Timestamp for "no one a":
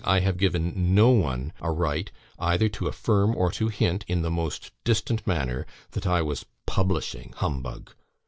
0.95-1.69